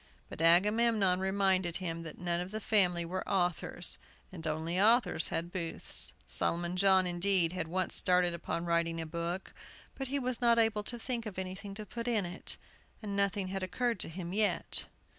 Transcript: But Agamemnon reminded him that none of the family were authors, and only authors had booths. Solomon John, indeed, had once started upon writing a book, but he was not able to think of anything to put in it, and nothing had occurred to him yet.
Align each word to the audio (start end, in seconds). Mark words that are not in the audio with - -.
But 0.29 0.41
Agamemnon 0.41 1.19
reminded 1.19 1.77
him 1.77 2.01
that 2.01 2.17
none 2.17 2.39
of 2.39 2.49
the 2.49 2.59
family 2.59 3.05
were 3.05 3.23
authors, 3.29 3.99
and 4.31 4.47
only 4.47 4.81
authors 4.81 5.27
had 5.27 5.51
booths. 5.51 6.11
Solomon 6.25 6.75
John, 6.75 7.05
indeed, 7.05 7.53
had 7.53 7.67
once 7.67 7.93
started 7.95 8.33
upon 8.33 8.65
writing 8.65 8.99
a 8.99 9.05
book, 9.05 9.53
but 9.93 10.07
he 10.07 10.17
was 10.17 10.41
not 10.41 10.57
able 10.57 10.81
to 10.85 10.97
think 10.97 11.27
of 11.27 11.37
anything 11.37 11.75
to 11.75 11.85
put 11.85 12.07
in 12.07 12.25
it, 12.25 12.57
and 13.03 13.15
nothing 13.15 13.49
had 13.49 13.61
occurred 13.61 13.99
to 13.99 14.09
him 14.09 14.33
yet. 14.33 14.85